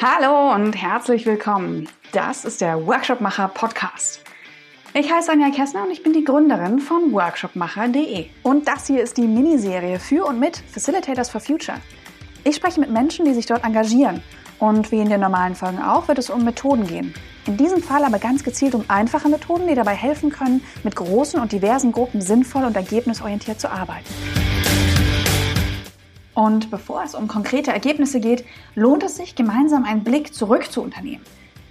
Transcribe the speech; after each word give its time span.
Hallo 0.00 0.54
und 0.54 0.80
herzlich 0.80 1.26
willkommen. 1.26 1.88
Das 2.12 2.44
ist 2.44 2.60
der 2.60 2.86
Workshopmacher 2.86 3.48
Podcast. 3.48 4.20
Ich 4.94 5.12
heiße 5.12 5.32
Anja 5.32 5.50
Kessner 5.50 5.82
und 5.82 5.90
ich 5.90 6.04
bin 6.04 6.12
die 6.12 6.22
Gründerin 6.22 6.78
von 6.78 7.10
workshopmacher.de. 7.12 8.26
Und 8.44 8.68
das 8.68 8.86
hier 8.86 9.02
ist 9.02 9.16
die 9.16 9.26
Miniserie 9.26 9.98
für 9.98 10.24
und 10.24 10.38
mit 10.38 10.56
Facilitators 10.56 11.30
for 11.30 11.40
Future. 11.40 11.78
Ich 12.44 12.54
spreche 12.54 12.78
mit 12.78 12.90
Menschen, 12.90 13.24
die 13.24 13.34
sich 13.34 13.46
dort 13.46 13.64
engagieren. 13.64 14.22
Und 14.60 14.92
wie 14.92 15.00
in 15.00 15.10
den 15.10 15.20
normalen 15.20 15.56
Folgen 15.56 15.82
auch, 15.82 16.06
wird 16.06 16.18
es 16.18 16.30
um 16.30 16.44
Methoden 16.44 16.86
gehen. 16.86 17.12
In 17.48 17.56
diesem 17.56 17.82
Fall 17.82 18.04
aber 18.04 18.20
ganz 18.20 18.44
gezielt 18.44 18.76
um 18.76 18.84
einfache 18.86 19.28
Methoden, 19.28 19.66
die 19.66 19.74
dabei 19.74 19.96
helfen 19.96 20.30
können, 20.30 20.62
mit 20.84 20.94
großen 20.94 21.40
und 21.40 21.50
diversen 21.50 21.90
Gruppen 21.90 22.20
sinnvoll 22.20 22.62
und 22.62 22.76
ergebnisorientiert 22.76 23.60
zu 23.60 23.68
arbeiten. 23.68 24.06
Und 26.38 26.70
bevor 26.70 27.02
es 27.02 27.16
um 27.16 27.26
konkrete 27.26 27.72
Ergebnisse 27.72 28.20
geht, 28.20 28.44
lohnt 28.76 29.02
es 29.02 29.16
sich, 29.16 29.34
gemeinsam 29.34 29.84
einen 29.84 30.04
Blick 30.04 30.32
zurück 30.32 30.70
zu 30.70 30.82
unternehmen. 30.82 31.24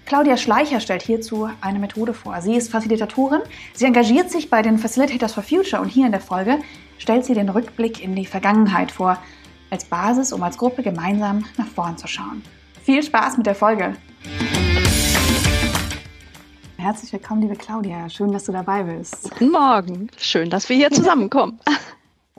Claudia 0.06 0.36
Schleicher 0.36 0.82
stellt 0.82 1.04
hierzu 1.04 1.48
eine 1.62 1.80
Methode 1.80 2.14
vor. 2.14 2.42
Sie 2.42 2.54
ist 2.54 2.70
Facilitatorin, 2.70 3.40
sie 3.74 3.86
engagiert 3.86 4.30
sich 4.30 4.50
bei 4.50 4.62
den 4.62 4.78
Facilitators 4.78 5.34
for 5.34 5.42
Future 5.42 5.82
und 5.82 5.88
hier 5.88 6.06
in 6.06 6.12
der 6.12 6.20
Folge 6.20 6.60
stellt 6.98 7.24
sie 7.24 7.34
den 7.34 7.48
Rückblick 7.48 8.04
in 8.04 8.14
die 8.14 8.26
Vergangenheit 8.26 8.92
vor, 8.92 9.18
als 9.70 9.86
Basis, 9.86 10.34
um 10.34 10.44
als 10.44 10.58
Gruppe 10.58 10.84
gemeinsam 10.84 11.46
nach 11.56 11.68
vorn 11.68 11.98
zu 11.98 12.10
schauen. 12.10 12.44
Viel 12.84 13.02
Spaß 13.02 13.38
mit 13.38 13.46
der 13.46 13.56
Folge! 13.56 13.96
Herzlich 16.76 17.14
willkommen, 17.14 17.42
liebe 17.42 17.56
Claudia. 17.56 18.10
Schön, 18.10 18.34
dass 18.34 18.44
du 18.44 18.52
dabei 18.52 18.84
bist. 18.84 19.24
Guten 19.24 19.50
Morgen. 19.50 20.10
Schön, 20.18 20.50
dass 20.50 20.68
wir 20.68 20.76
hier 20.76 20.92
zusammenkommen. 20.92 21.58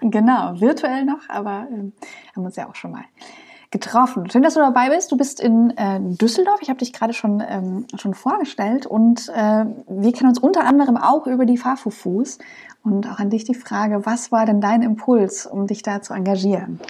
Genau, 0.01 0.61
virtuell 0.61 1.05
noch, 1.05 1.29
aber 1.29 1.67
ähm, 1.71 1.93
haben 2.35 2.45
uns 2.45 2.57
ja 2.57 2.69
auch 2.69 2.75
schon 2.75 2.93
mal 2.93 3.05
getroffen. 3.71 4.31
Schön, 4.31 4.43
dass 4.43 4.55
du 4.55 4.61
dabei 4.61 4.89
bist. 4.89 5.13
Du 5.13 5.17
bist 5.17 5.41
in 5.41 5.77
äh, 5.77 6.01
Düsseldorf. 6.01 6.61
Ich 6.63 6.71
habe 6.71 6.79
dich 6.79 6.93
gerade 6.93 7.13
schon, 7.13 7.43
ähm, 7.47 7.87
schon 7.97 8.15
vorgestellt 8.15 8.87
und 8.87 9.29
äh, 9.29 9.65
wir 9.89 10.13
kennen 10.13 10.31
uns 10.31 10.39
unter 10.39 10.65
anderem 10.65 10.97
auch 10.97 11.27
über 11.27 11.45
die 11.45 11.59
Fahrfufus. 11.59 12.39
Und 12.83 13.07
auch 13.07 13.19
an 13.19 13.29
dich 13.29 13.45
die 13.45 13.55
Frage, 13.55 14.07
was 14.07 14.33
war 14.33 14.47
denn 14.47 14.61
dein 14.61 14.83
Impuls, 14.83 15.47
um 15.47 15.67
dich 15.67 15.83
da 15.83 16.01
zu 16.01 16.15
engagieren? 16.15 16.81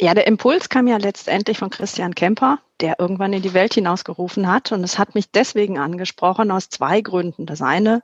Ja, 0.00 0.12
der 0.12 0.26
Impuls 0.26 0.68
kam 0.68 0.86
ja 0.86 0.96
letztendlich 0.96 1.58
von 1.58 1.70
Christian 1.70 2.14
Kemper, 2.14 2.58
der 2.80 2.96
irgendwann 2.98 3.32
in 3.32 3.42
die 3.42 3.54
Welt 3.54 3.74
hinausgerufen 3.74 4.50
hat. 4.50 4.72
Und 4.72 4.84
es 4.84 4.98
hat 4.98 5.14
mich 5.14 5.30
deswegen 5.30 5.78
angesprochen 5.78 6.50
aus 6.50 6.68
zwei 6.68 7.00
Gründen. 7.00 7.46
Das 7.46 7.62
eine, 7.62 8.02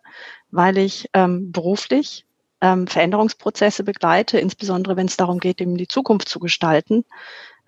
weil 0.51 0.79
ich 0.79 1.11
ähm, 1.13 1.53
beruflich 1.53 2.24
ähm, 2.65 2.87
Veränderungsprozesse 2.87 3.85
begleite, 3.85 4.39
insbesondere 4.39 4.97
wenn 4.97 5.07
es 5.07 5.19
darum 5.19 5.39
geht, 5.39 5.61
eben 5.61 5.77
die 5.77 5.87
Zukunft 5.87 6.31
zu 6.31 6.41
gestalten 6.41 7.05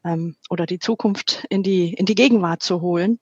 ähm, 0.05 0.37
oder 0.49 0.65
die 0.65 0.79
Zukunft 0.79 1.45
in 1.51 1.63
die, 1.63 1.93
in 1.93 2.07
die 2.07 2.15
Gegenwart 2.15 2.63
zu 2.63 2.81
holen. 2.81 3.21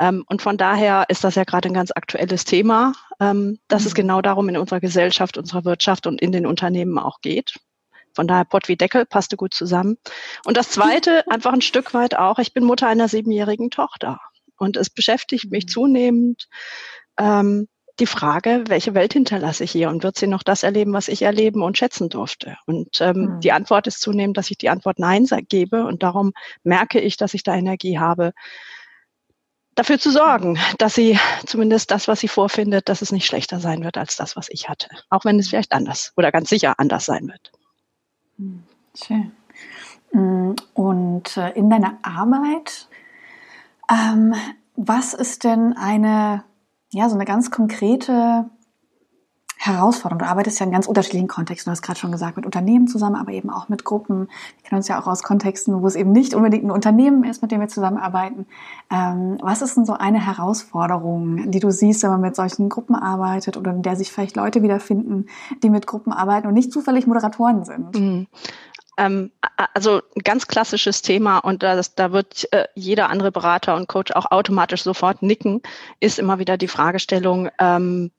Ähm, 0.00 0.24
und 0.26 0.40
von 0.40 0.56
daher 0.56 1.04
ist 1.08 1.22
das 1.22 1.34
ja 1.34 1.44
gerade 1.44 1.68
ein 1.68 1.74
ganz 1.74 1.90
aktuelles 1.94 2.46
Thema, 2.46 2.94
ähm, 3.20 3.58
dass 3.68 3.82
mhm. 3.82 3.88
es 3.88 3.94
genau 3.94 4.22
darum 4.22 4.48
in 4.48 4.56
unserer 4.56 4.80
Gesellschaft, 4.80 5.36
unserer 5.36 5.66
Wirtschaft 5.66 6.06
und 6.06 6.22
in 6.22 6.32
den 6.32 6.46
Unternehmen 6.46 6.98
auch 6.98 7.20
geht. 7.20 7.60
Von 8.14 8.26
daher 8.26 8.46
Pott 8.46 8.68
wie 8.68 8.76
Deckel 8.76 9.04
passte 9.04 9.36
gut 9.36 9.52
zusammen. 9.52 9.98
Und 10.46 10.56
das 10.56 10.70
Zweite, 10.70 11.24
einfach 11.30 11.52
ein 11.52 11.60
Stück 11.60 11.92
weit 11.92 12.16
auch, 12.16 12.38
ich 12.38 12.54
bin 12.54 12.64
Mutter 12.64 12.88
einer 12.88 13.08
siebenjährigen 13.08 13.70
Tochter. 13.70 14.18
Und 14.56 14.78
es 14.78 14.88
beschäftigt 14.88 15.50
mich 15.50 15.66
mhm. 15.66 15.68
zunehmend, 15.68 16.48
ähm, 17.18 17.68
die 18.02 18.06
Frage, 18.06 18.64
welche 18.66 18.94
Welt 18.94 19.12
hinterlasse 19.12 19.62
ich 19.62 19.70
hier 19.70 19.88
und 19.88 20.02
wird 20.02 20.18
sie 20.18 20.26
noch 20.26 20.42
das 20.42 20.64
erleben, 20.64 20.92
was 20.92 21.06
ich 21.06 21.22
erleben 21.22 21.62
und 21.62 21.78
schätzen 21.78 22.08
durfte? 22.08 22.56
Und 22.66 23.00
ähm, 23.00 23.16
mhm. 23.16 23.40
die 23.40 23.52
Antwort 23.52 23.86
ist 23.86 24.00
zunehmend, 24.00 24.36
dass 24.36 24.50
ich 24.50 24.58
die 24.58 24.70
Antwort 24.70 24.98
Nein 24.98 25.24
gebe 25.48 25.84
und 25.86 26.02
darum 26.02 26.32
merke 26.64 26.98
ich, 26.98 27.16
dass 27.16 27.32
ich 27.32 27.44
da 27.44 27.54
Energie 27.54 28.00
habe, 28.00 28.32
dafür 29.76 30.00
zu 30.00 30.10
sorgen, 30.10 30.58
dass 30.78 30.96
sie 30.96 31.16
zumindest 31.46 31.92
das, 31.92 32.08
was 32.08 32.18
sie 32.18 32.26
vorfindet, 32.26 32.88
dass 32.88 33.02
es 33.02 33.12
nicht 33.12 33.24
schlechter 33.24 33.60
sein 33.60 33.84
wird 33.84 33.96
als 33.96 34.16
das, 34.16 34.34
was 34.34 34.48
ich 34.50 34.68
hatte. 34.68 34.88
Auch 35.08 35.24
wenn 35.24 35.38
es 35.38 35.48
vielleicht 35.48 35.72
anders 35.72 36.12
oder 36.16 36.32
ganz 36.32 36.48
sicher 36.48 36.74
anders 36.78 37.04
sein 37.04 37.28
wird. 37.28 37.52
Hm, 38.36 38.64
schön. 38.96 39.30
Hm, 40.10 40.56
und 40.74 41.36
äh, 41.36 41.50
in 41.50 41.70
deiner 41.70 41.98
Arbeit, 42.02 42.88
ähm, 43.88 44.34
was 44.74 45.14
ist 45.14 45.44
denn 45.44 45.76
eine 45.76 46.42
ja, 46.92 47.08
so 47.08 47.14
eine 47.14 47.24
ganz 47.24 47.50
konkrete 47.50 48.46
Herausforderung. 49.64 50.18
Du 50.18 50.26
arbeitest 50.26 50.58
ja 50.58 50.66
in 50.66 50.72
ganz 50.72 50.86
unterschiedlichen 50.86 51.28
Kontexten. 51.28 51.70
Du 51.70 51.72
hast 51.72 51.82
gerade 51.82 51.98
schon 51.98 52.10
gesagt, 52.10 52.36
mit 52.36 52.44
Unternehmen 52.44 52.88
zusammen, 52.88 53.14
aber 53.14 53.30
eben 53.30 53.48
auch 53.48 53.68
mit 53.68 53.84
Gruppen. 53.84 54.28
Wir 54.56 54.68
kennen 54.68 54.78
uns 54.78 54.88
ja 54.88 55.00
auch 55.00 55.06
aus 55.06 55.22
Kontexten, 55.22 55.80
wo 55.80 55.86
es 55.86 55.94
eben 55.94 56.10
nicht 56.10 56.34
unbedingt 56.34 56.64
ein 56.64 56.72
Unternehmen 56.72 57.22
ist, 57.22 57.42
mit 57.42 57.52
dem 57.52 57.60
wir 57.60 57.68
zusammenarbeiten. 57.68 58.46
Ähm, 58.90 59.38
was 59.40 59.62
ist 59.62 59.76
denn 59.76 59.86
so 59.86 59.92
eine 59.92 60.24
Herausforderung, 60.26 61.50
die 61.52 61.60
du 61.60 61.70
siehst, 61.70 62.02
wenn 62.02 62.10
man 62.10 62.20
mit 62.20 62.34
solchen 62.34 62.68
Gruppen 62.68 62.96
arbeitet 62.96 63.56
oder 63.56 63.70
in 63.70 63.82
der 63.82 63.94
sich 63.94 64.10
vielleicht 64.10 64.34
Leute 64.34 64.62
wiederfinden, 64.62 65.26
die 65.62 65.70
mit 65.70 65.86
Gruppen 65.86 66.12
arbeiten 66.12 66.48
und 66.48 66.54
nicht 66.54 66.72
zufällig 66.72 67.06
Moderatoren 67.06 67.64
sind? 67.64 67.98
Mhm. 67.98 68.26
Ähm, 68.98 69.32
also 69.74 70.02
ein 70.16 70.22
ganz 70.22 70.46
klassisches 70.46 71.02
Thema 71.02 71.38
und 71.38 71.62
das, 71.62 71.94
da 71.94 72.12
wird 72.12 72.52
äh, 72.52 72.66
jeder 72.74 73.08
andere 73.08 73.32
Berater 73.32 73.74
und 73.76 73.88
Coach 73.88 74.12
auch 74.12 74.30
automatisch 74.30 74.82
sofort 74.82 75.22
nicken, 75.22 75.62
ist 76.00 76.18
immer 76.18 76.38
wieder 76.38 76.56
die 76.58 76.68
Fragestellung, 76.68 77.48
ähm, 77.58 78.10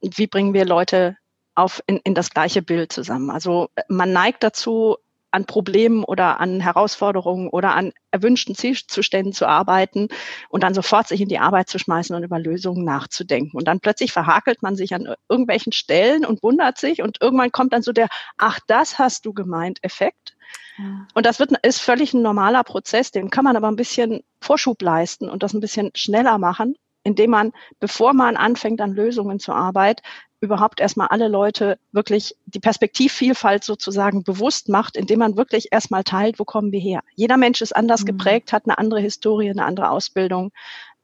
wie 0.00 0.26
bringen 0.26 0.52
wir 0.52 0.64
Leute 0.64 1.16
auf 1.54 1.82
in, 1.86 1.98
in 1.98 2.14
das 2.14 2.30
gleiche 2.30 2.62
Bild 2.62 2.92
zusammen. 2.92 3.30
Also 3.30 3.70
man 3.88 4.12
neigt 4.12 4.42
dazu, 4.42 4.96
an 5.36 5.44
Problemen 5.44 6.02
oder 6.02 6.40
an 6.40 6.60
Herausforderungen 6.60 7.48
oder 7.48 7.74
an 7.74 7.92
erwünschten 8.10 8.54
Zielzuständen 8.54 9.34
zu 9.34 9.46
arbeiten 9.46 10.08
und 10.48 10.62
dann 10.62 10.72
sofort 10.72 11.06
sich 11.06 11.20
in 11.20 11.28
die 11.28 11.38
Arbeit 11.38 11.68
zu 11.68 11.78
schmeißen 11.78 12.16
und 12.16 12.24
über 12.24 12.38
Lösungen 12.38 12.84
nachzudenken. 12.84 13.56
Und 13.56 13.68
dann 13.68 13.80
plötzlich 13.80 14.12
verhakelt 14.12 14.62
man 14.62 14.76
sich 14.76 14.94
an 14.94 15.14
irgendwelchen 15.28 15.72
Stellen 15.72 16.24
und 16.24 16.42
wundert 16.42 16.78
sich 16.78 17.02
und 17.02 17.20
irgendwann 17.20 17.52
kommt 17.52 17.74
dann 17.74 17.82
so 17.82 17.92
der, 17.92 18.08
ach, 18.38 18.58
das 18.66 18.98
hast 18.98 19.26
du 19.26 19.34
gemeint, 19.34 19.78
Effekt. 19.82 20.36
Ja. 20.78 21.06
Und 21.14 21.26
das 21.26 21.38
wird, 21.38 21.52
ist 21.62 21.82
völlig 21.82 22.14
ein 22.14 22.22
normaler 22.22 22.64
Prozess, 22.64 23.10
den 23.10 23.28
kann 23.28 23.44
man 23.44 23.56
aber 23.56 23.68
ein 23.68 23.76
bisschen 23.76 24.22
Vorschub 24.40 24.80
leisten 24.80 25.28
und 25.28 25.42
das 25.42 25.52
ein 25.52 25.60
bisschen 25.60 25.90
schneller 25.94 26.38
machen, 26.38 26.76
indem 27.06 27.30
man, 27.30 27.52
bevor 27.78 28.12
man 28.12 28.36
anfängt, 28.36 28.80
an 28.80 28.92
Lösungen 28.92 29.38
zu 29.38 29.52
arbeiten, 29.52 30.02
überhaupt 30.40 30.80
erstmal 30.80 31.08
alle 31.08 31.28
Leute 31.28 31.78
wirklich 31.92 32.34
die 32.46 32.60
Perspektivvielfalt 32.60 33.64
sozusagen 33.64 34.22
bewusst 34.24 34.68
macht, 34.68 34.96
indem 34.96 35.20
man 35.20 35.36
wirklich 35.36 35.68
erstmal 35.70 36.04
teilt, 36.04 36.38
wo 36.38 36.44
kommen 36.44 36.72
wir 36.72 36.80
her. 36.80 37.00
Jeder 37.14 37.36
Mensch 37.36 37.62
ist 37.62 37.74
anders 37.74 38.02
mhm. 38.02 38.06
geprägt, 38.06 38.52
hat 38.52 38.64
eine 38.66 38.76
andere 38.76 39.00
Historie, 39.00 39.48
eine 39.48 39.64
andere 39.64 39.90
Ausbildung. 39.90 40.52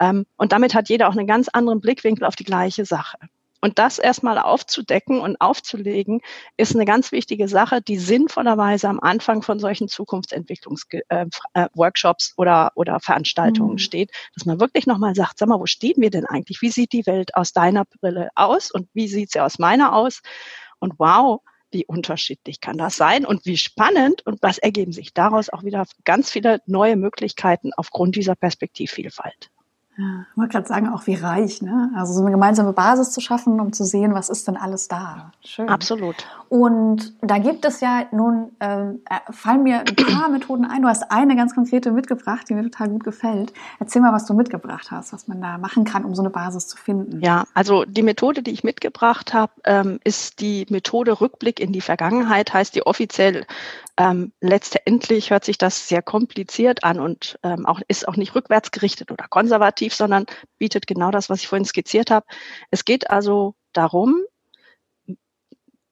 Ähm, 0.01 0.27
und 0.37 0.53
damit 0.53 0.75
hat 0.75 0.89
jeder 0.89 1.09
auch 1.09 1.17
einen 1.17 1.27
ganz 1.27 1.49
anderen 1.49 1.81
Blickwinkel 1.81 2.27
auf 2.27 2.37
die 2.37 2.45
gleiche 2.45 2.85
Sache. 2.85 3.17
Und 3.65 3.79
das 3.79 4.01
erstmal 4.01 4.39
aufzudecken 4.39 5.21
und 5.21 5.41
aufzulegen, 5.41 6.21
ist 6.57 6.75
eine 6.75 6.85
ganz 6.85 7.13
wichtige 7.13 7.47
Sache, 7.47 7.81
die 7.81 7.97
sinnvollerweise 7.97 8.89
am 8.89 8.99
Anfang 8.99 9.43
von 9.43 9.61
solchen 9.61 9.87
Zukunftsentwicklungsworkshops 9.87 12.29
äh, 12.29 12.33
äh 12.33 12.35
oder, 12.37 12.73
oder 12.75 12.99
Veranstaltungen 12.99 13.75
mhm. 13.75 13.79
steht, 13.79 14.11
dass 14.35 14.47
man 14.47 14.59
wirklich 14.59 14.89
nochmal 14.89 15.15
sagt, 15.15 15.39
sag 15.39 15.49
mal, 15.49 15.61
wo 15.61 15.67
stehen 15.67 15.95
wir 15.99 16.11
denn 16.11 16.27
eigentlich? 16.27 16.61
Wie 16.61 16.71
sieht 16.71 16.93
die 16.93 17.07
Welt 17.07 17.37
aus 17.37 17.53
deiner 17.53 17.85
Brille 17.85 18.31
aus 18.35 18.73
und 18.73 18.89
wie 18.95 19.07
sieht 19.07 19.31
sie 19.31 19.39
aus 19.39 19.61
meiner 19.61 19.95
aus? 19.95 20.23
Und 20.81 20.95
wow, 20.99 21.41
wie 21.71 21.87
unterschiedlich 21.87 22.61
kann 22.61 22.79
das 22.79 22.97
sein 22.97 23.25
und 23.25 23.47
wie 23.47 23.57
spannend 23.57 24.27
und 24.27 24.43
was 24.43 24.59
ergeben 24.59 24.91
sich 24.91 25.15
daraus 25.15 25.51
auch 25.51 25.63
wieder 25.63 25.87
ganz 26.05 26.33
viele 26.33 26.61
neue 26.67 26.97
Möglichkeiten 26.97 27.71
aufgrund 27.77 28.17
dieser 28.17 28.35
Perspektivvielfalt. 28.35 29.52
Ja, 29.99 30.25
ich 30.31 30.37
wollte 30.39 30.53
gerade 30.53 30.67
sagen, 30.67 30.89
auch 30.89 31.07
wie 31.07 31.17
reich, 31.17 31.61
ne? 31.61 31.91
Also 31.95 32.15
so 32.15 32.23
eine 32.23 32.31
gemeinsame 32.31 32.73
Basis 32.73 33.13
zu 33.13 33.21
schaffen, 33.21 33.61
um 33.61 33.75
zu 33.75 33.85
sehen, 33.85 34.15
was 34.15 34.31
ist 34.31 34.49
denn 34.49 34.57
alles 34.57 34.89
da. 34.89 35.33
Schön. 35.45 35.69
Absolut. 35.69 36.27
Und 36.49 37.13
da 37.21 37.37
gibt 37.37 37.67
es 37.67 37.81
ja 37.81 38.07
nun, 38.11 38.53
ähm, 38.61 39.01
äh, 39.11 39.33
fallen 39.33 39.63
mir 39.65 39.81
ein 39.81 39.97
paar 39.97 40.31
Methoden 40.31 40.65
ein. 40.65 40.81
Du 40.81 40.89
hast 40.89 41.11
eine 41.11 41.37
ganz 41.37 41.55
konkrete 41.55 41.93
mitgebracht, 41.93 42.49
die 42.49 42.55
mir 42.55 42.63
total 42.63 42.89
gut 42.89 43.05
gefällt. 43.05 43.53
Erzähl 43.81 44.01
mal, 44.01 44.15
was 44.15 44.25
du 44.25 44.33
mitgebracht 44.33 44.91
hast, 44.91 45.13
was 45.13 45.29
man 45.29 45.43
da 45.43 45.59
machen 45.59 45.85
kann, 45.85 46.07
um 46.07 46.15
so 46.15 46.23
eine 46.23 46.31
Basis 46.31 46.69
zu 46.69 46.79
finden. 46.79 47.21
Ja, 47.21 47.45
also 47.53 47.85
die 47.85 48.03
Methode, 48.03 48.43
die 48.43 48.53
ich 48.53 48.65
mitgebracht 48.65 49.35
habe, 49.35 49.53
ähm, 49.65 50.01
ist 50.05 50.41
die 50.41 50.67
Methode 50.71 51.21
Rückblick 51.21 51.61
in 51.61 51.73
die 51.73 51.83
Vergangenheit, 51.83 52.55
heißt 52.55 52.75
die 52.75 52.87
offiziell 52.87 53.45
ähm, 53.99 54.33
letztendlich 54.41 55.31
hört 55.31 55.45
sich 55.45 55.59
das 55.59 55.87
sehr 55.87 56.01
kompliziert 56.01 56.83
an 56.83 56.99
und 56.99 57.39
ähm, 57.43 57.67
auch, 57.67 57.81
ist 57.89 58.09
auch 58.09 58.17
nicht 58.17 58.35
rückwärtsgerichtet 58.35 59.11
oder 59.11 59.27
konservativ, 59.29 59.82
sondern 59.91 60.27
bietet 60.59 60.87
genau 60.87 61.11
das, 61.11 61.29
was 61.29 61.41
ich 61.41 61.49
vorhin 61.49 61.65
skizziert 61.65 62.11
habe. 62.11 62.27
Es 62.71 62.85
geht 62.85 63.11
also 63.11 63.55
darum, 63.73 64.23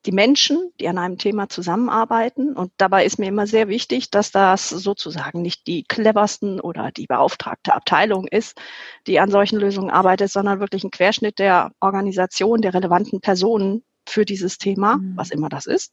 die 0.07 0.13
Menschen, 0.13 0.73
die 0.81 0.89
an 0.89 0.99
einem 0.99 1.19
Thema 1.19 1.49
zusammenarbeiten. 1.49 2.57
Und 2.57 2.73
dabei 2.79 3.05
ist 3.05 3.19
mir 3.19 3.27
immer 3.27 3.47
sehr 3.47 3.69
wichtig, 3.69 4.11
dass 4.11 4.31
das 4.31 4.71
sozusagen 4.71 5.43
nicht 5.43 5.67
die 5.67 5.85
cleversten 5.85 6.61
oder 6.61 6.91
die 6.91 7.07
beauftragte 7.07 7.75
Abteilung 7.75 8.27
ist, 8.27 8.59
die 9.07 9.21
an 9.21 9.31
solchen 9.31 9.59
Lösungen 9.59 9.91
arbeitet, 9.91 10.31
sondern 10.31 10.61
wirklich 10.61 10.85
ein 10.85 10.91
Querschnitt 10.91 11.39
der 11.39 11.73
Organisation, 11.81 12.63
der 12.63 12.73
relevanten 12.73 13.21
Personen 13.21 13.85
für 14.09 14.25
dieses 14.25 14.57
Thema, 14.57 14.97
mhm. 14.97 15.17
was 15.17 15.31
immer 15.31 15.49
das 15.49 15.67
ist. 15.67 15.93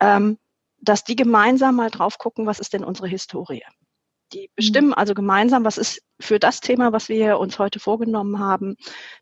Ähm, 0.00 0.38
dass 0.80 1.04
die 1.04 1.16
gemeinsam 1.16 1.76
mal 1.76 1.90
drauf 1.90 2.18
gucken, 2.18 2.46
was 2.46 2.58
ist 2.58 2.72
denn 2.72 2.84
unsere 2.84 3.06
Historie? 3.06 3.62
Die 4.32 4.50
bestimmen 4.54 4.94
also 4.94 5.14
gemeinsam, 5.14 5.64
was 5.64 5.78
ist 5.78 6.02
für 6.20 6.38
das 6.38 6.60
Thema, 6.60 6.92
was 6.92 7.08
wir 7.08 7.38
uns 7.38 7.58
heute 7.58 7.80
vorgenommen 7.80 8.38
haben, 8.38 8.76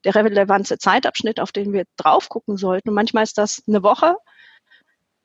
der 0.04 0.14
relevante 0.14 0.78
Zeitabschnitt, 0.78 1.40
auf 1.40 1.52
den 1.52 1.72
wir 1.72 1.84
drauf 1.96 2.28
gucken 2.28 2.56
sollten. 2.56 2.90
Und 2.90 2.94
manchmal 2.94 3.22
ist 3.22 3.38
das 3.38 3.62
eine 3.66 3.82
Woche, 3.82 4.16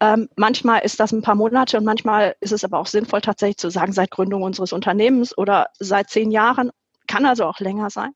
ähm, 0.03 0.27
manchmal 0.35 0.81
ist 0.81 1.00
das 1.00 1.13
ein 1.13 1.21
paar 1.21 1.35
Monate 1.35 1.77
und 1.77 1.85
manchmal 1.85 2.35
ist 2.41 2.51
es 2.51 2.65
aber 2.65 2.80
auch 2.80 2.88
sinnvoll, 2.88 3.21
tatsächlich 3.21 3.57
zu 3.57 3.69
sagen, 3.69 3.94
seit 3.94 4.12
Gründung 4.12 4.44
unseres 4.44 4.74
Unternehmens 4.74 5.38
oder 5.38 5.68
seit 5.80 6.09
zehn 6.09 6.30
Jahren, 6.30 6.71
kann 7.07 7.25
also 7.25 7.45
auch 7.45 7.59
länger 7.59 7.89
sein. 7.89 8.12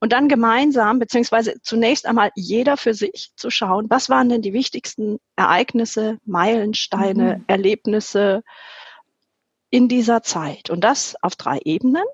Und 0.00 0.12
dann 0.12 0.28
gemeinsam, 0.28 0.98
beziehungsweise 0.98 1.54
zunächst 1.62 2.06
einmal 2.06 2.30
jeder 2.34 2.76
für 2.76 2.94
sich 2.94 3.30
zu 3.36 3.48
schauen, 3.50 3.86
was 3.90 4.08
waren 4.08 4.28
denn 4.28 4.42
die 4.42 4.52
wichtigsten 4.52 5.18
Ereignisse, 5.36 6.18
Meilensteine, 6.24 7.38
mhm. 7.38 7.44
Erlebnisse 7.46 8.42
in 9.74 9.88
dieser 9.88 10.22
Zeit. 10.22 10.70
Und 10.70 10.84
das 10.84 11.16
auf 11.20 11.34
drei 11.34 11.58
Ebenen. 11.64 12.04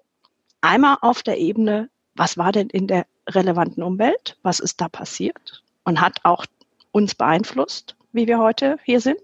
Einmal 0.63 0.97
auf 1.03 1.23
der 1.23 1.37
Ebene, 1.37 1.91
was 2.15 2.39
war 2.39 2.53
denn 2.53 2.71
in 2.71 2.87
der 2.87 3.05
relevanten 3.29 3.83
Umwelt? 3.83 4.39
Was 4.43 4.61
ist 4.61 4.81
da 4.81 4.89
passiert? 4.89 5.63
Und 5.85 6.01
hat 6.01 6.21
auch 6.23 6.47
uns 6.91 7.15
beeinflusst, 7.15 7.97
wie 8.13 8.27
wir 8.27 8.39
heute 8.39 8.79
hier 8.85 9.03
sind? 9.03 9.21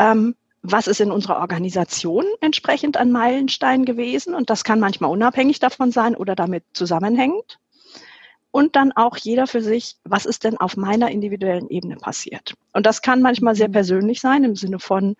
Ähm, 0.00 0.34
was 0.62 0.88
ist 0.88 1.00
in 1.00 1.12
unserer 1.12 1.38
Organisation 1.38 2.24
entsprechend 2.40 2.96
an 2.96 3.12
Meilenstein 3.12 3.84
gewesen? 3.84 4.34
Und 4.34 4.50
das 4.50 4.64
kann 4.64 4.80
manchmal 4.80 5.12
unabhängig 5.12 5.60
davon 5.60 5.92
sein 5.92 6.16
oder 6.16 6.34
damit 6.34 6.64
zusammenhängend. 6.72 7.60
Und 8.50 8.74
dann 8.74 8.90
auch 8.90 9.16
jeder 9.16 9.46
für 9.46 9.62
sich, 9.62 9.94
was 10.02 10.26
ist 10.26 10.42
denn 10.42 10.56
auf 10.56 10.76
meiner 10.76 11.12
individuellen 11.12 11.68
Ebene 11.68 11.94
passiert? 11.94 12.54
Und 12.72 12.86
das 12.86 13.02
kann 13.02 13.22
manchmal 13.22 13.54
sehr 13.54 13.68
mhm. 13.68 13.74
persönlich 13.74 14.20
sein 14.20 14.42
im 14.42 14.56
Sinne 14.56 14.80
von, 14.80 15.14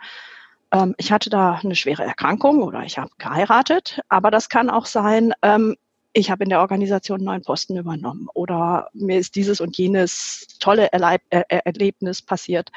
ähm, 0.72 0.94
ich 0.98 1.12
hatte 1.12 1.30
da 1.30 1.60
eine 1.62 1.74
schwere 1.74 2.04
Erkrankung 2.04 2.62
oder 2.62 2.82
ich 2.82 2.98
habe 2.98 3.10
geheiratet, 3.18 4.00
aber 4.08 4.30
das 4.30 4.48
kann 4.48 4.70
auch 4.70 4.86
sein, 4.86 5.32
ähm, 5.42 5.76
ich 6.12 6.30
habe 6.30 6.42
in 6.42 6.50
der 6.50 6.60
Organisation 6.60 7.18
einen 7.18 7.26
neuen 7.26 7.42
Posten 7.42 7.76
übernommen 7.76 8.28
oder 8.34 8.88
mir 8.92 9.18
ist 9.18 9.36
dieses 9.36 9.60
und 9.60 9.76
jenes 9.76 10.46
tolle 10.58 10.92
Erleib 10.92 11.22
er 11.30 11.48
Erlebnis 11.48 12.20
passiert, 12.20 12.70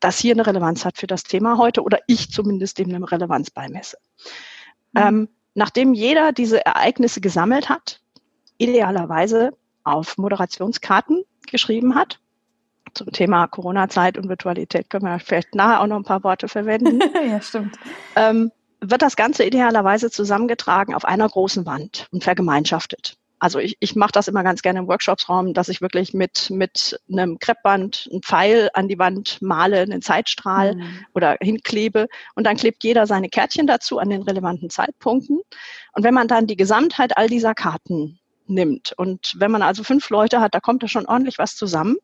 das 0.00 0.18
hier 0.18 0.32
eine 0.32 0.46
Relevanz 0.46 0.84
hat 0.84 0.96
für 0.96 1.06
das 1.06 1.22
Thema 1.22 1.58
heute 1.58 1.82
oder 1.82 1.98
ich 2.06 2.30
zumindest 2.30 2.78
dem 2.78 2.94
eine 2.94 3.10
Relevanz 3.10 3.50
beimesse. 3.50 3.98
Mhm. 4.92 5.00
Ähm, 5.00 5.28
nachdem 5.54 5.92
jeder 5.92 6.32
diese 6.32 6.64
Ereignisse 6.64 7.20
gesammelt 7.20 7.68
hat, 7.68 8.00
idealerweise 8.56 9.52
auf 9.84 10.16
Moderationskarten 10.16 11.24
geschrieben 11.46 11.94
hat, 11.94 12.20
zum 12.94 13.12
Thema 13.12 13.46
Corona-Zeit 13.46 14.18
und 14.18 14.28
Virtualität 14.28 14.90
können 14.90 15.04
wir 15.04 15.18
vielleicht 15.18 15.54
nachher 15.54 15.80
auch 15.80 15.86
noch 15.86 15.96
ein 15.96 16.04
paar 16.04 16.24
Worte 16.24 16.48
verwenden. 16.48 17.00
ja, 17.28 17.40
stimmt. 17.40 17.76
Ähm, 18.16 18.50
wird 18.80 19.02
das 19.02 19.16
Ganze 19.16 19.44
idealerweise 19.44 20.10
zusammengetragen 20.10 20.94
auf 20.94 21.04
einer 21.04 21.28
großen 21.28 21.66
Wand 21.66 22.06
und 22.12 22.24
vergemeinschaftet. 22.24 23.16
Also 23.40 23.60
ich, 23.60 23.76
ich 23.80 23.94
mache 23.94 24.12
das 24.12 24.28
immer 24.28 24.42
ganz 24.42 24.62
gerne 24.62 24.80
im 24.80 24.88
Workshopsraum, 24.88 25.54
dass 25.54 25.68
ich 25.68 25.80
wirklich 25.80 26.12
mit, 26.12 26.50
mit 26.50 26.98
einem 27.10 27.38
Kreppband 27.38 28.08
einen 28.10 28.22
Pfeil 28.22 28.68
an 28.74 28.88
die 28.88 28.98
Wand 28.98 29.40
male, 29.40 29.80
einen 29.80 30.02
Zeitstrahl 30.02 30.74
mhm. 30.74 31.06
oder 31.14 31.36
hinklebe 31.40 32.08
und 32.34 32.44
dann 32.46 32.56
klebt 32.56 32.82
jeder 32.82 33.06
seine 33.06 33.28
Kärtchen 33.28 33.66
dazu 33.66 33.98
an 33.98 34.10
den 34.10 34.22
relevanten 34.22 34.70
Zeitpunkten. 34.70 35.40
Und 35.92 36.04
wenn 36.04 36.14
man 36.14 36.26
dann 36.26 36.46
die 36.46 36.56
Gesamtheit 36.56 37.16
all 37.16 37.28
dieser 37.28 37.54
Karten 37.54 38.18
nimmt 38.46 38.92
und 38.96 39.34
wenn 39.36 39.52
man 39.52 39.62
also 39.62 39.84
fünf 39.84 40.10
Leute 40.10 40.40
hat, 40.40 40.54
da 40.54 40.60
kommt 40.60 40.82
da 40.82 40.88
schon 40.88 41.06
ordentlich 41.06 41.38
was 41.38 41.54
zusammen, 41.54 41.96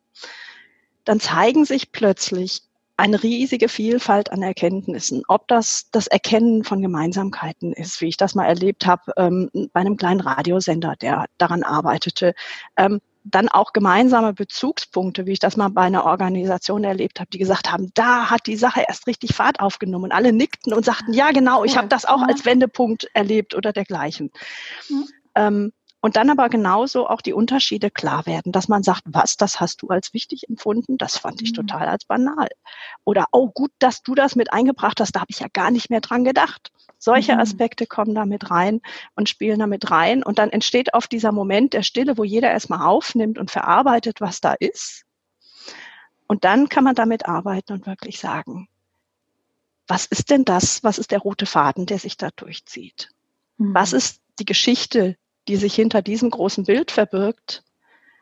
dann 1.05 1.21
zeigen 1.21 1.65
sich 1.65 1.93
plötzlich 1.93 2.63
eine 2.97 3.23
riesige 3.23 3.69
Vielfalt 3.69 4.31
an 4.31 4.43
Erkenntnissen. 4.43 5.25
Ob 5.27 5.49
das 5.49 5.91
das 5.91 6.07
Erkennen 6.07 6.63
von 6.63 6.81
Gemeinsamkeiten 6.81 7.73
ist, 7.73 8.01
wie 8.01 8.07
ich 8.07 8.17
das 8.17 8.35
mal 8.35 8.47
erlebt 8.47 8.87
habe 8.87 9.13
ähm, 9.17 9.51
bei 9.73 9.81
einem 9.81 9.97
kleinen 9.97 10.21
Radiosender, 10.21 10.95
der 11.01 11.27
daran 11.39 11.65
arbeitete. 11.65 12.35
Ähm, 12.77 13.01
dann 13.25 13.49
auch 13.49 13.73
gemeinsame 13.73 14.35
Bezugspunkte, 14.35 15.25
wie 15.25 15.33
ich 15.33 15.39
das 15.39 15.57
mal 15.57 15.71
bei 15.71 15.81
einer 15.83 16.05
Organisation 16.05 16.85
erlebt 16.85 17.21
habe, 17.21 17.31
die 17.31 17.39
gesagt 17.39 17.73
haben, 17.73 17.91
da 17.95 18.31
hat 18.31 18.47
die 18.47 18.57
Sache 18.57 18.85
erst 18.87 19.07
richtig 19.07 19.35
Fahrt 19.35 19.61
aufgenommen 19.61 20.05
und 20.05 20.13
alle 20.13 20.33
nickten 20.33 20.75
und 20.75 20.85
sagten, 20.85 21.15
ja 21.15 21.31
genau, 21.31 21.65
ich 21.65 21.79
habe 21.79 21.89
das 21.89 22.05
auch 22.05 22.21
als 22.21 22.45
Wendepunkt 22.45 23.09
erlebt 23.15 23.55
oder 23.55 23.73
dergleichen. 23.73 24.31
Mhm. 24.91 25.09
Ähm, 25.37 25.73
und 26.05 26.17
dann 26.17 26.29
aber 26.29 26.51
genauso 26.51 27.09
auch 27.09 27.23
die 27.23 27.33
Unterschiede 27.33 27.91
klar 27.91 28.27
werden, 28.27 28.53
dass 28.53 28.69
man 28.69 28.83
sagt, 28.83 29.05
was, 29.07 29.39
das 29.39 29.59
hast 29.59 29.81
du 29.81 29.89
als 29.89 30.13
wichtig 30.13 30.51
empfunden, 30.51 30.99
das 30.99 31.17
fand 31.17 31.41
ich 31.41 31.53
mhm. 31.53 31.55
total 31.55 31.89
als 31.89 32.05
banal. 32.05 32.51
Oder, 33.05 33.29
oh 33.33 33.49
gut, 33.49 33.71
dass 33.79 34.03
du 34.03 34.15
das 34.15 34.37
mit 34.37 34.53
eingebracht 34.53 35.01
hast, 35.01 35.17
da 35.17 35.21
habe 35.21 35.31
ich 35.31 35.41
ja 35.41 35.47
gar 35.51 35.71
nicht 35.71 35.89
mehr 35.89 36.03
dran 36.03 36.23
gedacht. 36.23 36.73
Solche 36.99 37.33
mhm. 37.33 37.41
Aspekte 37.41 37.87
kommen 37.87 38.15
da 38.15 38.27
mit 38.27 38.51
rein 38.51 38.83
und 39.15 39.31
spielen 39.31 39.59
da 39.59 39.67
mit 39.67 39.91
rein. 39.91 40.23
Und 40.23 40.39
dann 40.39 40.51
entsteht 40.51 40.93
oft 40.93 41.11
dieser 41.11 41.33
Moment 41.33 41.73
der 41.73 41.83
Stille, 41.83 42.19
wo 42.19 42.25
jeder 42.25 42.51
erstmal 42.51 42.87
aufnimmt 42.87 43.39
und 43.39 43.51
verarbeitet, 43.51 44.21
was 44.21 44.43
da 44.43 44.53
ist. 44.53 45.05
Und 46.27 46.45
dann 46.45 46.69
kann 46.69 46.85
man 46.85 46.95
damit 46.95 47.25
arbeiten 47.25 47.73
und 47.73 47.87
wirklich 47.87 48.19
sagen, 48.19 48.69
was 49.87 50.05
ist 50.05 50.29
denn 50.29 50.45
das, 50.45 50.85
was 50.85 50.99
ist 50.99 51.13
der 51.13 51.21
rote 51.21 51.47
Faden, 51.47 51.87
der 51.87 51.99
sich 51.99 52.19
da 52.19 52.29
durchzieht? 52.37 53.09
Mhm. 53.57 53.73
Was 53.73 53.95
ist 53.95 54.21
die 54.39 54.45
Geschichte, 54.45 55.17
die 55.49 55.57
sich 55.57 55.75
hinter 55.75 56.03
diesem 56.03 56.31
großen 56.31 56.65
Bild 56.65 56.91
verbirgt? 56.91 57.63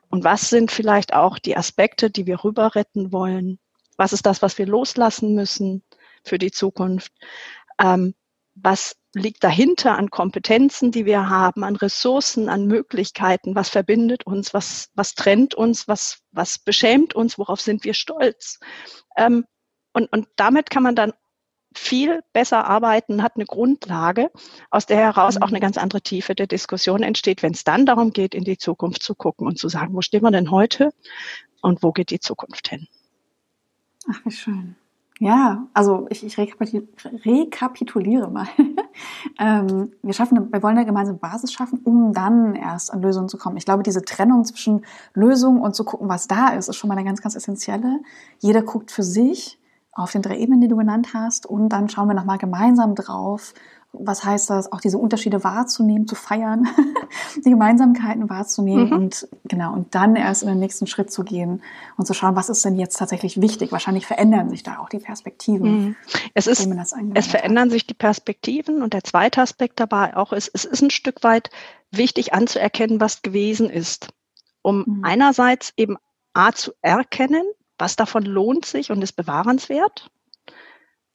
Und 0.09 0.25
was 0.25 0.51
sind 0.51 0.71
vielleicht 0.71 1.15
auch 1.15 1.39
die 1.39 1.57
Aspekte, 1.57 2.11
die 2.11 2.27
wir 2.27 2.45
rüber 2.45 2.75
retten 2.75 3.13
wollen? 3.13 3.59
Was 3.97 4.13
ist 4.13 4.27
das, 4.27 4.43
was 4.43 4.59
wir 4.59 4.67
loslassen 4.67 5.35
müssen 5.35 5.83
für 6.25 6.39
die 6.39 6.51
Zukunft? 6.51 7.13
Ähm, 7.79 8.15
was 8.55 8.97
liegt 9.15 9.45
dahinter 9.45 9.97
an 9.97 10.11
Kompetenzen, 10.11 10.91
die 10.91 11.07
wir 11.07 11.29
haben, 11.29 11.65
an 11.65 11.77
Ressourcen, 11.77 12.49
an 12.49 12.67
Möglichkeiten? 12.67 13.55
Was 13.55 13.69
verbindet 13.69 14.27
uns? 14.27 14.53
Was, 14.53 14.91
was 14.95 15.15
trennt 15.15 15.55
uns? 15.55 15.89
Was, 15.89 16.21
was 16.31 16.59
beschämt 16.59 17.15
uns? 17.15 17.39
Worauf 17.39 17.61
sind 17.61 17.85
wir 17.85 17.95
stolz? 17.95 18.59
Ähm, 19.17 19.45
und, 19.93 20.13
und 20.13 20.29
damit 20.37 20.71
kann 20.71 20.83
man 20.83 20.97
dann 20.97 21.13
viel 21.75 22.21
besser 22.33 22.67
arbeiten, 22.67 23.23
hat 23.23 23.37
eine 23.37 23.45
Grundlage, 23.45 24.31
aus 24.71 24.87
der 24.87 24.99
heraus 24.99 25.37
auch 25.37 25.49
eine 25.49 25.59
mhm. 25.59 25.63
ganz 25.63 25.79
andere 25.79 26.01
Tiefe 26.01 26.35
der 26.35 26.47
Diskussion 26.47 27.03
entsteht, 27.03 27.43
wenn 27.43 27.53
es 27.53 27.65
dann 27.65 27.87
darum 27.87 28.13
geht, 28.13 28.35
in 28.35 28.45
die 28.45 28.59
Zukunft 28.59 29.03
zu 29.03 29.15
gucken 29.15 29.47
und 29.47 29.59
zu 29.59 29.69
sagen, 29.69 29.95
wo 29.95 30.01
stehen 30.03 30.23
wir 30.23 30.31
denn 30.31 30.51
heute 30.51 30.93
und 31.61 31.83
wo 31.83 31.93
geht 31.93 32.11
die 32.11 32.21
Zukunft 32.21 32.69
hin? 32.69 32.87
Ach, 34.11 34.21
wie 34.25 34.31
schön. 34.31 34.77
Ja, 35.23 35.69
also 35.73 36.07
ich, 36.11 36.25
ich 36.27 36.37
rekapituliere 36.37 38.29
mal. 38.29 38.49
ähm, 39.39 39.93
wir 40.03 40.15
schaffen, 40.15 40.53
wir 40.53 40.63
wollen 40.65 40.77
eine 40.77 40.85
gemeinsame 40.85 41.19
Basis 41.19 41.53
schaffen, 41.53 41.79
um 41.85 42.13
dann 42.13 42.57
erst 42.57 42.93
an 42.93 43.03
Lösungen 43.03 43.29
zu 43.29 43.39
kommen. 43.39 43.57
Ich 43.57 43.65
glaube, 43.65 43.85
diese 43.85 44.03
Trennung 44.03 44.45
zwischen 44.45 44.85
Lösungen 45.15 45.61
und 45.61 45.77
zu 45.77 45.85
gucken, 45.85 46.09
was 46.09 46.27
da 46.27 46.49
ist, 46.49 46.69
ist 46.69 46.75
schon 46.75 46.89
mal 46.89 46.97
eine 46.97 47.07
ganz, 47.07 47.23
ganz 47.23 47.37
essentielle. 47.37 48.01
Jeder 48.41 48.63
guckt 48.63 48.91
für 48.91 49.05
sich 49.05 49.61
auf 49.93 50.13
den 50.13 50.23
drei 50.23 50.39
Ebenen, 50.39 50.61
die 50.61 50.69
du 50.69 50.77
genannt 50.77 51.09
hast. 51.15 51.47
Und 51.47 51.69
dann 51.69 51.89
schauen 51.89 52.09
wir 52.09 52.15
nochmal 52.15 52.39
gemeinsam 52.39 52.95
drauf, 52.95 53.55
was 53.93 54.25
heißt 54.25 54.49
das, 54.49 54.73
auch 54.73 54.81
diese 54.81 54.97
Unterschiede 54.97 55.45
wahrzunehmen, 55.45 56.09
zu 56.09 56.15
feiern, 56.15 56.67
die 57.45 57.51
Gemeinsamkeiten 57.51 58.31
wahrzunehmen 58.31 58.87
mhm. 58.87 58.93
und 58.93 59.29
genau, 59.45 59.75
und 59.75 59.95
dann 59.95 60.17
erst 60.17 60.43
in 60.43 60.49
den 60.49 60.59
nächsten 60.59 60.87
Schritt 60.87 61.13
zu 61.13 61.25
gehen 61.25 61.63
und 61.99 62.07
zu 62.07 62.15
schauen, 62.15 62.35
was 62.35 62.49
ist 62.49 62.65
denn 62.65 62.77
jetzt 62.77 62.97
tatsächlich 62.97 63.41
wichtig. 63.41 63.71
Wahrscheinlich 63.71 64.07
verändern 64.07 64.49
sich 64.49 64.63
da 64.63 64.79
auch 64.79 64.89
die 64.89 64.99
Perspektiven. 64.99 65.73
Mhm. 65.73 65.97
Es, 66.33 66.47
ist, 66.47 66.67
es 67.15 67.27
verändern 67.27 67.65
hat. 67.65 67.71
sich 67.71 67.87
die 67.87 67.95
Perspektiven 67.95 68.83
und 68.83 68.95
der 68.95 69.05
zweite 69.05 69.43
Aspekt 69.43 69.79
dabei 69.79 70.17
auch 70.17 70.33
ist, 70.33 70.51
es 70.55 70.65
ist 70.65 70.83
ein 70.83 70.91
Stück 70.91 71.23
weit 71.23 71.51
wichtig 71.91 72.33
anzuerkennen, 72.33 72.99
was 72.99 73.21
gewesen 73.21 73.69
ist, 73.69 74.09
um 74.63 74.85
mhm. 74.87 75.05
einerseits 75.05 75.75
eben 75.77 75.99
A 76.33 76.53
zu 76.53 76.73
erkennen, 76.81 77.45
was 77.83 77.97
davon 77.97 78.23
lohnt 78.25 78.65
sich 78.65 78.93
und 78.93 79.03
ist 79.03 79.15
bewahrenswert. 79.15 80.09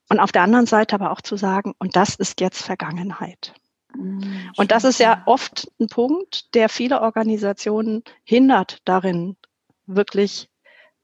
Und 0.10 0.20
auf 0.20 0.34
der 0.34 0.42
anderen 0.42 0.66
Seite 0.66 0.96
aber 0.96 1.12
auch 1.12 1.22
zu 1.22 1.38
sagen, 1.38 1.74
und 1.80 1.96
das 1.96 2.16
ist 2.16 2.42
jetzt 2.42 2.62
Vergangenheit. 2.62 3.54
Mhm, 3.96 4.52
und 4.58 4.72
das 4.72 4.84
ist 4.84 5.00
ja 5.00 5.24
oft 5.28 5.72
ein 5.80 5.88
Punkt, 5.88 6.54
der 6.56 6.68
viele 6.68 7.02
Organisationen 7.02 8.04
hindert 8.26 8.82
darin, 8.84 9.38
wirklich 9.86 10.50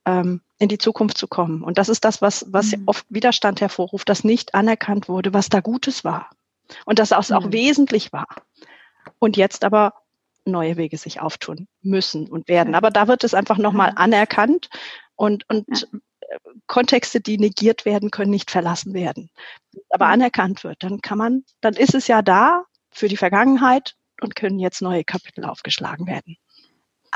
ähm, 0.03 0.41
in 0.59 0.67
die 0.67 0.77
Zukunft 0.77 1.17
zu 1.17 1.29
kommen. 1.29 1.63
Und 1.63 1.77
das 1.77 1.87
ist 1.87 2.03
das, 2.03 2.21
was, 2.21 2.45
was 2.49 2.75
mhm. 2.75 2.83
oft 2.85 3.05
Widerstand 3.07 3.61
hervorruft, 3.61 4.09
dass 4.09 4.25
nicht 4.25 4.55
anerkannt 4.55 5.07
wurde, 5.07 5.33
was 5.33 5.47
da 5.47 5.61
Gutes 5.61 6.03
war. 6.03 6.29
Und 6.85 6.99
dass 6.99 7.11
es 7.11 7.31
auch 7.31 7.45
mhm. 7.45 7.53
wesentlich 7.53 8.11
war. 8.11 8.27
Und 9.17 9.37
jetzt 9.37 9.63
aber 9.63 9.93
neue 10.43 10.75
Wege 10.75 10.97
sich 10.97 11.21
auftun 11.21 11.69
müssen 11.81 12.27
und 12.27 12.49
werden. 12.49 12.75
Aber 12.75 12.91
da 12.91 13.07
wird 13.07 13.23
es 13.23 13.33
einfach 13.33 13.57
nochmal 13.57 13.93
anerkannt 13.95 14.69
und, 15.15 15.47
und 15.49 15.65
ja. 15.69 15.99
Kontexte, 16.67 17.21
die 17.21 17.37
negiert 17.37 17.85
werden, 17.85 18.11
können 18.11 18.31
nicht 18.31 18.51
verlassen 18.51 18.93
werden. 18.93 19.29
Aber 19.89 20.07
anerkannt 20.07 20.63
wird, 20.63 20.83
dann 20.83 21.01
kann 21.01 21.17
man, 21.17 21.43
dann 21.61 21.73
ist 21.73 21.95
es 21.95 22.07
ja 22.07 22.21
da 22.21 22.63
für 22.91 23.07
die 23.07 23.17
Vergangenheit 23.17 23.95
und 24.21 24.35
können 24.35 24.59
jetzt 24.59 24.81
neue 24.81 25.03
Kapitel 25.03 25.45
aufgeschlagen 25.45 26.07
werden. 26.07 26.37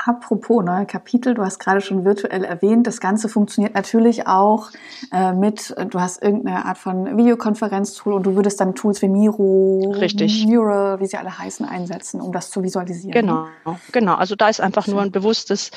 Apropos 0.06 0.64
neue 0.64 0.86
Kapitel, 0.86 1.34
du 1.34 1.42
hast 1.44 1.58
gerade 1.58 1.80
schon 1.80 2.04
virtuell 2.04 2.44
erwähnt, 2.44 2.86
das 2.86 3.00
Ganze 3.00 3.28
funktioniert 3.28 3.74
natürlich 3.74 4.28
auch 4.28 4.70
äh, 5.12 5.32
mit, 5.32 5.74
du 5.90 6.00
hast 6.00 6.22
irgendeine 6.22 6.66
Art 6.66 6.78
von 6.78 7.16
Videokonferenztool 7.16 8.12
und 8.12 8.24
du 8.24 8.36
würdest 8.36 8.60
dann 8.60 8.76
Tools 8.76 9.02
wie 9.02 9.08
Miro, 9.08 9.92
Richtig. 9.98 10.46
Mural, 10.46 11.00
wie 11.00 11.06
sie 11.06 11.16
alle 11.16 11.36
heißen, 11.36 11.66
einsetzen, 11.66 12.20
um 12.20 12.32
das 12.32 12.50
zu 12.50 12.62
visualisieren. 12.62 13.10
Genau, 13.10 13.48
genau. 13.90 14.14
Also 14.14 14.36
da 14.36 14.48
ist 14.48 14.60
einfach 14.60 14.86
nur 14.86 15.02
ein 15.02 15.10
bewusstes 15.10 15.72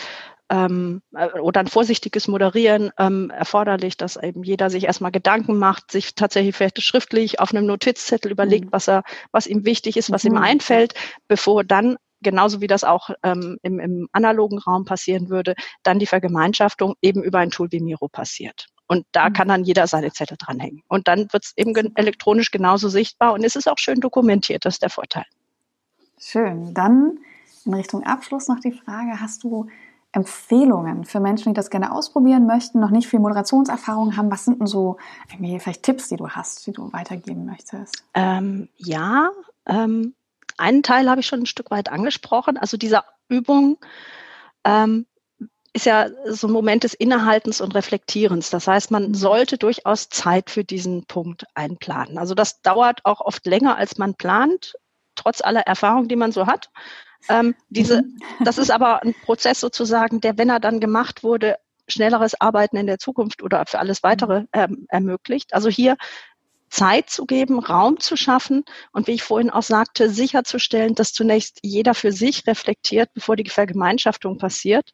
ähm, 0.52 1.02
äh, 1.16 1.40
oder 1.40 1.62
ein 1.62 1.68
vorsichtiges 1.68 2.28
Moderieren 2.28 2.92
ähm, 3.00 3.32
erforderlich, 3.32 3.96
dass 3.96 4.18
eben 4.18 4.44
jeder 4.44 4.70
sich 4.70 4.84
erstmal 4.84 5.12
Gedanken 5.12 5.58
macht, 5.58 5.92
sich 5.92 6.14
tatsächlich 6.14 6.56
vielleicht 6.56 6.82
schriftlich 6.84 7.40
auf 7.40 7.54
einem 7.54 7.66
Notizzettel 7.66 8.32
überlegt, 8.32 8.66
mhm. 8.66 8.72
was 8.74 8.90
er, 8.90 9.04
was 9.32 9.48
ihm 9.48 9.66
wichtig 9.66 9.96
ist, 9.96 10.12
was 10.12 10.26
mhm. 10.26 10.32
ihm 10.32 10.38
einfällt, 10.38 10.94
bevor 11.28 11.64
dann 11.64 11.96
genauso 12.22 12.62
wie 12.62 12.68
das 12.68 12.84
auch 12.84 13.10
ähm, 13.24 13.58
im, 13.64 13.80
im 13.80 14.08
analogen 14.12 14.60
Raum 14.60 14.86
passieren 14.86 15.30
würde, 15.30 15.56
dann 15.84 15.98
die 15.98 16.06
Vergemeinschaftung 16.06 16.96
eben 17.02 17.24
über 17.24 17.40
ein 17.40 17.50
Tool 17.50 17.72
wie 17.72 17.80
Miro 17.80 18.10
passiert. 18.10 18.68
Und 18.88 19.06
da 19.14 19.30
mhm. 19.30 19.34
kann 19.34 19.48
dann 19.48 19.64
jeder 19.64 19.88
seine 19.88 20.12
Zettel 20.12 20.38
dranhängen. 20.38 20.84
Und 20.90 21.08
dann 21.08 21.32
wird 21.32 21.46
es 21.46 21.54
eben 21.56 21.74
elektronisch 21.96 22.52
genauso 22.52 22.90
sichtbar 22.90 23.34
und 23.34 23.44
es 23.46 23.56
ist 23.56 23.70
auch 23.70 23.78
schön 23.78 24.02
dokumentiert, 24.02 24.66
das 24.66 24.76
ist 24.76 24.84
der 24.84 24.90
Vorteil. 24.90 25.26
Schön. 26.20 26.74
Dann 26.74 27.20
in 27.66 27.74
Richtung 27.74 28.04
Abschluss 28.04 28.50
noch 28.50 28.60
die 28.60 28.74
Frage, 28.74 29.20
hast 29.22 29.44
du 29.44 29.68
Empfehlungen 30.14 31.06
für 31.06 31.20
Menschen, 31.20 31.54
die 31.54 31.56
das 31.56 31.70
gerne 31.70 31.94
ausprobieren 31.94 32.46
möchten, 32.46 32.80
noch 32.80 32.90
nicht 32.90 33.08
viel 33.08 33.20
Moderationserfahrung 33.20 34.18
haben? 34.18 34.30
Was 34.30 34.46
sind 34.46 34.60
denn 34.60 34.68
so 34.68 34.98
irgendwie 35.32 35.60
vielleicht 35.60 35.84
Tipps, 35.84 36.10
die 36.10 36.18
du 36.18 36.30
hast, 36.30 36.66
die 36.68 36.74
du 36.74 36.92
weitergeben 36.92 37.46
möchtest? 37.46 38.04
Ähm, 38.14 38.68
ja, 38.78 39.32
ähm, 39.66 40.14
einen 40.58 40.84
Teil 40.84 41.10
habe 41.10 41.22
ich 41.22 41.28
schon 41.28 41.42
ein 41.42 41.46
Stück 41.46 41.72
weit 41.72 41.90
angesprochen. 41.90 42.58
Also 42.58 42.78
dieser 42.78 43.06
Übung 43.30 43.78
ähm, 44.66 45.06
ist 45.74 45.86
ja 45.86 46.10
so 46.28 46.48
ein 46.48 46.54
Moment 46.54 46.84
des 46.84 46.94
Innehaltens 46.94 47.62
und 47.62 47.74
Reflektierens. 47.74 48.50
Das 48.50 48.68
heißt, 48.68 48.92
man 48.92 49.10
mhm. 49.10 49.14
sollte 49.14 49.58
durchaus 49.58 50.10
Zeit 50.10 50.50
für 50.50 50.64
diesen 50.64 51.06
Punkt 51.06 51.46
einplanen. 51.56 52.18
Also 52.18 52.36
das 52.36 52.62
dauert 52.62 53.06
auch 53.06 53.22
oft 53.22 53.46
länger, 53.46 53.78
als 53.78 53.98
man 53.98 54.16
plant, 54.16 54.76
trotz 55.16 55.42
aller 55.42 55.62
Erfahrung, 55.62 56.08
die 56.08 56.16
man 56.16 56.32
so 56.32 56.48
hat. 56.48 56.70
Ähm, 57.30 57.56
diese, 57.70 58.02
mhm. 58.02 58.18
das 58.44 58.58
ist 58.58 58.72
aber 58.72 59.04
ein 59.04 59.14
Prozess 59.14 59.60
sozusagen, 59.60 60.22
der, 60.22 60.38
wenn 60.38 60.50
er 60.50 60.60
dann 60.60 60.80
gemacht 60.80 61.24
wurde, 61.24 61.58
schnelleres 61.88 62.40
Arbeiten 62.40 62.78
in 62.78 62.88
der 62.88 63.00
Zukunft 63.00 63.44
oder 63.44 63.66
für 63.68 63.80
alles 63.80 64.04
weitere 64.04 64.42
mhm. 64.42 64.48
ähm, 64.54 64.86
ermöglicht. 64.90 65.54
Also 65.54 65.70
hier 65.70 65.98
Zeit 66.70 67.10
zu 67.10 67.26
geben, 67.26 67.60
Raum 67.60 68.00
zu 68.00 68.16
schaffen 68.16 68.64
und 68.94 69.08
wie 69.08 69.12
ich 69.12 69.24
vorhin 69.24 69.50
auch 69.50 69.64
sagte, 69.64 70.10
sicherzustellen, 70.10 70.96
dass 70.96 71.12
zunächst 71.12 71.60
jeder 71.64 71.94
für 71.94 72.14
sich 72.14 72.48
reflektiert, 72.48 73.10
bevor 73.14 73.36
die 73.36 73.50
Vergemeinschaftung 73.50 74.38
passiert 74.38 74.92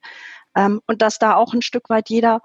ähm, 0.56 0.82
und 0.88 1.04
dass 1.04 1.20
da 1.20 1.36
auch 1.36 1.54
ein 1.54 1.62
Stück 1.62 1.90
weit 1.90 2.10
jeder 2.10 2.42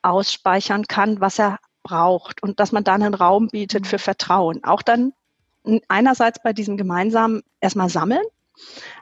ausspeichern 0.00 0.86
kann, 0.86 1.20
was 1.20 1.38
er 1.38 1.58
braucht 1.82 2.42
und 2.42 2.58
dass 2.58 2.72
man 2.72 2.84
dann 2.84 3.02
einen 3.02 3.14
Raum 3.14 3.48
bietet 3.48 3.82
mhm. 3.82 3.88
für 3.88 3.98
Vertrauen. 3.98 4.64
Auch 4.64 4.82
dann 4.82 5.12
einerseits 5.88 6.42
bei 6.42 6.52
diesem 6.52 6.76
gemeinsamen 6.76 7.42
erstmal 7.60 7.88
sammeln, 7.88 8.24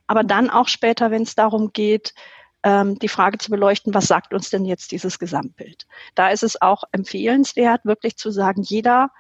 aber 0.07 0.25
dann 0.25 0.51
auch 0.51 0.69
später, 0.69 1.11
wenn 1.11 1.23
es 1.23 1.35
darum 1.35 1.73
geht, 1.73 2.15
ähm, 2.63 2.99
die 2.99 3.09
Frage 3.09 3.39
zu 3.39 3.51
beleuchten, 3.51 3.95
was 3.95 4.07
sagt 4.07 4.33
uns 4.33 4.51
denn 4.51 4.65
jetzt 4.65 4.93
dieses 4.93 5.19
Gesamtbild? 5.19 5.87
Da 6.15 6.31
ist 6.31 6.43
es 6.43 6.61
auch 6.61 6.85
empfehlenswert, 6.93 7.85
wirklich 7.85 8.17
zu 8.17 8.31
sagen, 8.31 8.63
jeder, 8.63 9.11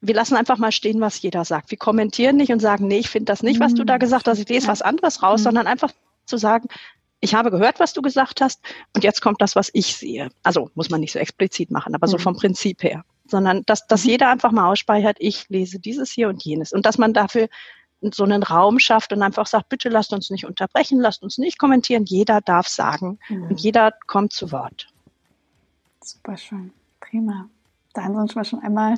wir 0.00 0.14
lassen 0.14 0.36
einfach 0.36 0.58
mal 0.58 0.72
stehen, 0.72 1.00
was 1.00 1.20
jeder 1.20 1.44
sagt. 1.44 1.70
Wir 1.70 1.78
kommentieren 1.78 2.36
nicht 2.36 2.52
und 2.52 2.60
sagen, 2.60 2.86
nee, 2.86 2.98
ich 2.98 3.10
finde 3.10 3.26
das 3.26 3.42
nicht, 3.42 3.60
was 3.60 3.74
du 3.74 3.84
da 3.84 3.94
mhm. 3.94 4.00
gesagt 4.00 4.28
hast, 4.28 4.38
ich 4.38 4.48
lese 4.48 4.68
was 4.68 4.82
anderes 4.82 5.22
raus, 5.22 5.40
mhm. 5.40 5.44
sondern 5.44 5.66
einfach 5.66 5.92
zu 6.26 6.36
sagen, 6.36 6.68
ich 7.20 7.34
habe 7.34 7.50
gehört, 7.50 7.80
was 7.80 7.92
du 7.92 8.00
gesagt 8.00 8.40
hast 8.40 8.62
und 8.94 9.04
jetzt 9.04 9.20
kommt 9.20 9.42
das, 9.42 9.54
was 9.54 9.70
ich 9.74 9.94
sehe. 9.96 10.30
Also 10.42 10.70
muss 10.74 10.88
man 10.88 11.00
nicht 11.00 11.12
so 11.12 11.18
explizit 11.18 11.70
machen, 11.70 11.94
aber 11.94 12.06
so 12.06 12.16
mhm. 12.16 12.22
vom 12.22 12.36
Prinzip 12.36 12.82
her. 12.82 13.04
Sondern 13.26 13.62
dass, 13.66 13.86
dass 13.86 14.04
jeder 14.04 14.30
einfach 14.30 14.52
mal 14.52 14.68
ausspeichert, 14.70 15.16
ich 15.20 15.48
lese 15.48 15.78
dieses 15.78 16.10
hier 16.10 16.28
und 16.28 16.42
jenes. 16.42 16.72
Und 16.72 16.86
dass 16.86 16.98
man 16.98 17.12
dafür 17.12 17.48
so 18.02 18.24
einen 18.24 18.42
Raum 18.42 18.78
schafft 18.78 19.12
und 19.12 19.22
einfach 19.22 19.46
sagt, 19.46 19.68
bitte 19.68 19.88
lasst 19.88 20.12
uns 20.12 20.30
nicht 20.30 20.46
unterbrechen, 20.46 21.00
lasst 21.00 21.22
uns 21.22 21.38
nicht 21.38 21.58
kommentieren, 21.58 22.04
jeder 22.04 22.40
darf 22.40 22.68
sagen 22.68 23.18
mhm. 23.28 23.44
und 23.44 23.60
jeder 23.60 23.92
kommt 24.06 24.32
zu 24.32 24.52
Wort. 24.52 24.88
Super 26.02 26.36
schön, 26.36 26.72
prima. 27.00 27.48
Da 27.92 28.04
sind 28.04 28.36
wir 28.36 28.44
schon 28.44 28.60
einmal 28.60 28.94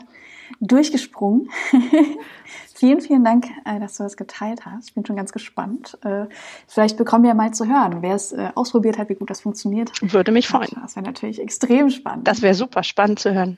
durchgesprungen. 0.61 1.51
vielen, 2.75 3.01
vielen 3.01 3.25
Dank, 3.25 3.47
äh, 3.65 3.81
dass 3.81 3.97
du 3.97 4.03
das 4.03 4.19
geteilt 4.19 4.67
hast. 4.67 4.89
Ich 4.89 4.95
bin 4.95 5.07
schon 5.07 5.17
ganz 5.17 5.33
gespannt. 5.33 5.97
Äh, 6.05 6.27
vielleicht 6.67 6.99
bekommen 6.99 7.25
wir 7.25 7.33
mal 7.33 7.55
zu 7.55 7.67
hören, 7.67 8.03
wer 8.03 8.15
es 8.15 8.33
äh, 8.33 8.51
ausprobiert 8.55 8.99
hat, 8.99 9.09
wie 9.09 9.15
gut 9.15 9.31
das 9.31 9.41
funktioniert. 9.41 9.93
Würde 10.03 10.31
mich 10.31 10.47
freuen. 10.47 10.77
Das 10.83 10.95
wäre 10.95 11.07
natürlich 11.07 11.41
extrem 11.41 11.89
spannend. 11.89 12.29
Das 12.29 12.43
wäre 12.43 12.55
super 12.55 12.83
spannend 12.83 13.19
zu 13.19 13.33
hören. 13.33 13.57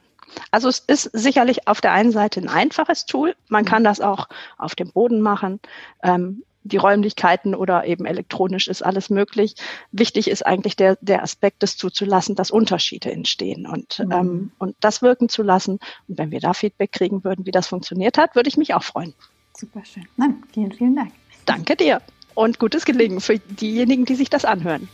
Also 0.51 0.69
es 0.69 0.79
ist 0.79 1.11
sicherlich 1.13 1.69
auf 1.69 1.81
der 1.81 1.93
einen 1.93 2.13
Seite 2.13 2.41
ein 2.41 2.49
einfaches 2.49 3.07
Tool. 3.07 3.35
Man 3.49 3.65
kann 3.65 3.85
das 3.85 4.01
auch 4.01 4.29
auf 4.59 4.75
dem 4.75 4.91
Boden 4.91 5.21
machen. 5.21 5.61
Ähm, 6.03 6.43
die 6.65 6.79
Räumlichkeiten 6.79 7.55
oder 7.55 7.85
eben 7.85 8.07
elektronisch 8.07 8.69
ist 8.69 8.83
alles 8.83 9.11
möglich. 9.11 9.55
Wichtig 9.93 10.29
ist 10.29 10.47
eigentlich 10.47 10.77
der, 10.77 10.97
der 11.03 11.23
Aspekt, 11.23 11.63
des 11.63 11.77
zuzulassen, 11.77 12.35
dass 12.35 12.51
Unterschiede 12.51 13.13
entstehen 13.13 13.67
und, 13.67 13.99
mhm. 13.99 14.13
ähm, 14.13 14.53
und 14.59 14.75
das 14.81 15.03
wirken 15.03 15.29
zu 15.29 15.43
lassen. 15.43 15.79
Und 16.09 16.19
wenn 16.19 16.31
wir 16.31 16.41
da 16.41 16.55
Feedback 16.55 16.93
kriegen 16.93 17.23
würden, 17.23 17.45
wie 17.45 17.51
das 17.51 17.67
funktioniert 17.67 18.17
hat, 18.17 18.35
würde 18.35 18.49
ich 18.49 18.57
mich 18.57 18.73
auch 18.73 18.83
freuen. 18.83 19.15
Super 19.57 19.85
schön. 19.85 20.07
Nein, 20.17 20.43
vielen, 20.53 20.73
vielen 20.73 20.97
Dank. 20.97 21.13
Danke 21.45 21.77
dir 21.77 22.01
und 22.35 22.59
gutes 22.59 22.85
Gelingen 22.87 23.21
für 23.21 23.39
diejenigen, 23.39 24.07
die 24.07 24.15
sich 24.15 24.31
das 24.31 24.45
anhören. 24.45 24.89